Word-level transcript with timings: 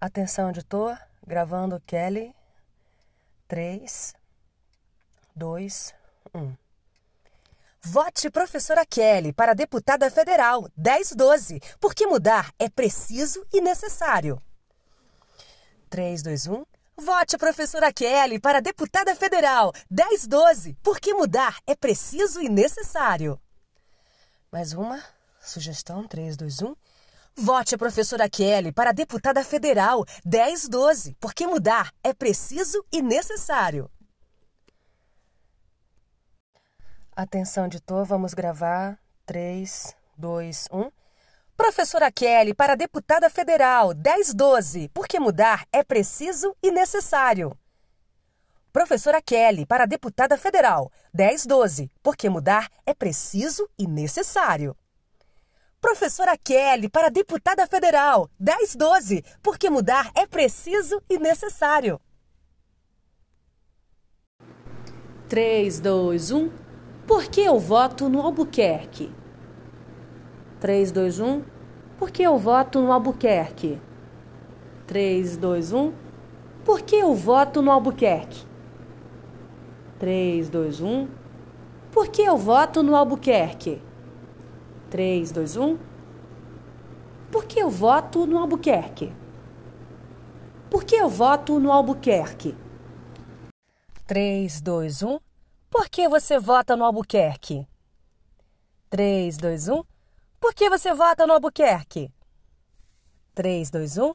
Atenção, 0.00 0.48
editor, 0.48 0.98
gravando 1.26 1.78
Kelly. 1.86 2.34
3, 3.46 4.14
2, 5.36 5.94
1. 6.34 6.56
Vote 7.82 8.30
professora 8.30 8.86
Kelly 8.86 9.30
para 9.30 9.52
deputada 9.54 10.10
federal 10.10 10.70
1012, 10.74 11.60
porque 11.78 12.06
mudar 12.06 12.50
é 12.58 12.70
preciso 12.70 13.44
e 13.52 13.60
necessário. 13.60 14.40
3, 15.90 16.22
2, 16.22 16.46
1. 16.46 16.64
Vote 16.96 17.36
professora 17.36 17.92
Kelly 17.92 18.40
para 18.40 18.62
deputada 18.62 19.14
federal 19.14 19.70
1012, 19.90 20.78
porque 20.82 21.12
mudar 21.12 21.58
é 21.66 21.74
preciso 21.74 22.40
e 22.40 22.48
necessário. 22.48 23.38
Mais 24.50 24.72
uma. 24.72 25.04
Sugestão 25.42 26.08
3, 26.08 26.38
2, 26.38 26.62
1. 26.62 26.76
Vote 27.42 27.74
a 27.74 27.78
professora 27.78 28.28
Kelly 28.28 28.70
para 28.70 28.92
deputada 28.92 29.42
federal 29.42 30.04
1012, 30.26 31.16
porque 31.18 31.46
mudar 31.46 31.90
é 32.04 32.12
preciso 32.12 32.84
e 32.92 33.00
necessário. 33.00 33.90
Atenção, 37.16 37.64
editor, 37.64 38.04
vamos 38.04 38.34
gravar. 38.34 38.98
3, 39.24 39.96
2, 40.18 40.68
1. 40.70 40.90
Professora 41.56 42.12
Kelly 42.12 42.52
para 42.52 42.74
deputada 42.74 43.30
federal 43.30 43.94
1012, 43.94 44.90
porque 44.92 45.18
mudar 45.18 45.66
é 45.72 45.82
preciso 45.82 46.54
e 46.62 46.70
necessário. 46.70 47.56
Professora 48.70 49.22
Kelly 49.22 49.64
para 49.64 49.86
deputada 49.86 50.36
federal 50.36 50.92
1012, 51.14 51.90
porque 52.02 52.28
mudar 52.28 52.68
é 52.84 52.92
preciso 52.92 53.66
e 53.78 53.86
necessário. 53.86 54.76
Professora 55.80 56.36
Kelly 56.36 56.90
para 56.90 57.08
deputada 57.08 57.66
federal 57.66 58.28
1012, 58.38 59.24
porque 59.42 59.70
mudar 59.70 60.10
é 60.14 60.26
preciso 60.26 61.02
e 61.08 61.18
necessário. 61.18 61.98
3, 65.26 65.80
2, 65.80 66.32
1. 66.32 66.50
Por 67.06 67.24
que 67.28 67.40
eu 67.40 67.58
voto 67.58 68.10
no 68.10 68.20
Albuquerque? 68.20 69.10
3, 70.60 70.92
2, 70.92 71.18
1. 71.18 71.44
Por 71.98 72.10
que 72.10 72.22
eu 72.22 72.36
voto 72.36 72.80
no 72.82 72.92
Albuquerque? 72.92 73.80
3, 74.86 75.38
2, 75.38 75.72
1. 75.72 75.92
Por 76.62 76.82
que 76.82 76.96
eu 76.96 77.14
voto 77.14 77.62
no 77.62 77.70
Albuquerque? 77.70 78.46
3, 79.98 80.48
2, 80.50 80.80
1. 80.82 81.08
Por 81.90 82.08
que 82.08 82.20
eu 82.22 82.36
voto 82.36 82.82
no 82.82 82.94
Albuquerque? 82.94 83.80
3, 84.90 85.30
2, 85.30 85.56
1. 85.56 85.78
Por 87.30 87.44
que 87.44 87.60
eu 87.60 87.70
voto 87.70 88.26
no 88.26 88.38
Albuquerque? 88.38 89.14
Por 90.68 90.82
que 90.82 90.96
eu 90.96 91.08
voto 91.08 91.60
no 91.60 91.70
Albuquerque? 91.70 92.56
3, 94.04 94.60
2, 94.60 95.02
1. 95.04 95.20
Por 95.70 95.88
que 95.88 96.08
você 96.08 96.40
vota 96.40 96.76
no 96.76 96.84
Albuquerque? 96.84 97.68
3, 98.88 99.36
2, 99.36 99.68
1. 99.68 99.84
Por 100.40 100.52
que 100.52 100.68
você 100.68 100.92
vota 100.92 101.24
no 101.24 101.34
Albuquerque? 101.34 102.12
3, 103.32 103.70
2, 103.70 103.96
1. 103.98 104.14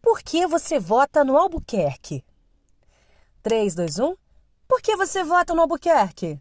Por 0.00 0.22
que 0.22 0.46
você 0.46 0.78
vota 0.78 1.22
no 1.22 1.36
Albuquerque? 1.36 2.24
3, 3.42 3.74
2, 3.74 3.98
1. 3.98 4.16
Por 4.66 4.80
que 4.80 4.96
você 4.96 5.22
vota 5.22 5.54
no 5.54 5.60
Albuquerque? 5.60 6.40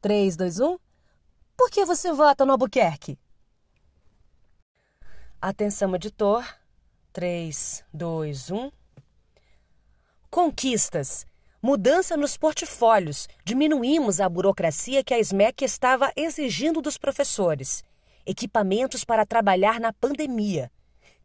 3, 0.00 0.36
2, 0.36 0.60
1. 0.60 0.83
Por 1.56 1.70
que 1.70 1.84
você 1.84 2.12
vota 2.12 2.44
no 2.44 2.52
Albuquerque? 2.52 3.18
Atenção, 5.40 5.94
editor. 5.94 6.44
3, 7.12 7.84
2, 7.92 8.50
1. 8.50 8.72
Conquistas. 10.30 11.24
Mudança 11.62 12.16
nos 12.16 12.36
portfólios. 12.36 13.28
Diminuímos 13.44 14.20
a 14.20 14.28
burocracia 14.28 15.04
que 15.04 15.14
a 15.14 15.22
SMEC 15.22 15.64
estava 15.64 16.12
exigindo 16.16 16.82
dos 16.82 16.98
professores. 16.98 17.84
Equipamentos 18.26 19.04
para 19.04 19.24
trabalhar 19.24 19.78
na 19.78 19.92
pandemia. 19.92 20.72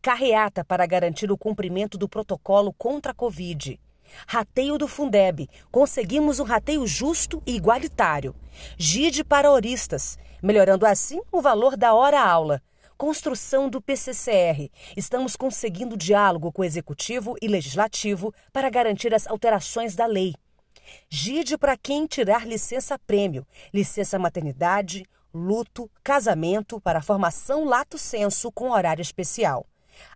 Carreata 0.01 0.63
para 0.63 0.85
garantir 0.85 1.31
o 1.31 1.37
cumprimento 1.37 1.97
do 1.97 2.07
protocolo 2.07 2.71
contra 2.73 3.11
a 3.11 3.15
Covid. 3.15 3.79
Rateio 4.27 4.77
do 4.77 4.87
Fundeb. 4.87 5.49
Conseguimos 5.71 6.39
um 6.39 6.43
rateio 6.43 6.85
justo 6.85 7.41
e 7.45 7.55
igualitário. 7.55 8.35
GID 8.77 9.23
para 9.23 9.51
oristas, 9.51 10.17
melhorando 10.41 10.85
assim 10.85 11.21
o 11.31 11.41
valor 11.41 11.75
da 11.77 11.93
hora-aula. 11.93 12.61
Construção 12.97 13.69
do 13.69 13.81
PCCR. 13.81 14.69
Estamos 14.97 15.35
conseguindo 15.35 15.95
diálogo 15.95 16.51
com 16.51 16.61
o 16.61 16.65
Executivo 16.65 17.35
e 17.41 17.47
Legislativo 17.47 18.33
para 18.51 18.69
garantir 18.69 19.13
as 19.13 19.25
alterações 19.25 19.95
da 19.95 20.05
lei. 20.05 20.33
GID 21.09 21.57
para 21.57 21.77
quem 21.77 22.05
tirar 22.05 22.45
licença-prêmio, 22.45 23.45
licença 23.73 24.19
maternidade, 24.19 25.05
luto, 25.33 25.89
casamento 26.03 26.81
para 26.81 27.01
formação 27.01 27.63
lato 27.63 27.97
senso 27.97 28.51
com 28.51 28.71
horário 28.71 29.01
especial 29.01 29.65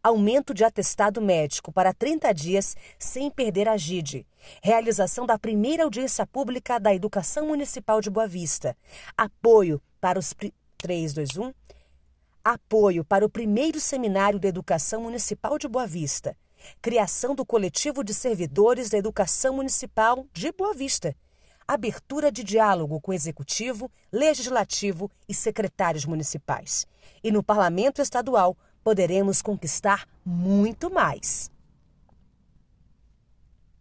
aumento 0.01 0.53
de 0.53 0.63
atestado 0.63 1.21
médico 1.21 1.71
para 1.71 1.93
30 1.93 2.33
dias 2.33 2.75
sem 2.99 3.29
perder 3.29 3.67
a 3.67 3.77
GID, 3.77 4.25
realização 4.61 5.25
da 5.25 5.37
primeira 5.37 5.83
audiência 5.83 6.25
pública 6.25 6.79
da 6.79 6.93
Educação 6.93 7.47
Municipal 7.47 8.01
de 8.01 8.09
Boa 8.09 8.27
Vista, 8.27 8.75
apoio 9.17 9.81
para 9.99 10.19
os 10.19 10.33
321 10.77 11.53
apoio 12.43 13.05
para 13.05 13.25
o 13.25 13.29
primeiro 13.29 13.79
seminário 13.79 14.37
da 14.37 14.49
Educação 14.49 15.03
Municipal 15.03 15.57
de 15.57 15.65
Boa 15.65 15.87
Vista, 15.87 16.35
criação 16.81 17.33
do 17.33 17.45
coletivo 17.45 18.03
de 18.03 18.13
servidores 18.13 18.89
da 18.89 18.97
Educação 18.97 19.55
Municipal 19.55 20.25
de 20.33 20.51
Boa 20.51 20.73
Vista, 20.73 21.15
abertura 21.65 22.29
de 22.29 22.43
diálogo 22.43 22.99
com 22.99 23.13
executivo, 23.13 23.89
legislativo 24.11 25.09
e 25.27 25.33
secretários 25.33 26.05
municipais. 26.05 26.85
E 27.23 27.31
no 27.31 27.41
Parlamento 27.41 28.01
Estadual, 28.01 28.57
poderemos 28.83 29.41
conquistar 29.41 30.05
muito 30.25 30.89
mais. 30.89 31.52